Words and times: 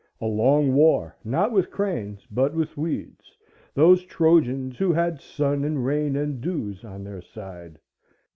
A 0.19 0.25
long 0.25 0.73
war, 0.73 1.15
not 1.23 1.51
with 1.51 1.69
cranes, 1.69 2.25
but 2.31 2.55
with 2.55 2.75
weeds, 2.75 3.37
those 3.75 4.03
Trojans 4.03 4.75
who 4.79 4.91
had 4.91 5.21
sun 5.21 5.63
and 5.63 5.85
rain 5.85 6.15
and 6.15 6.41
dews 6.41 6.83
on 6.83 7.03
their 7.03 7.21
side. 7.21 7.77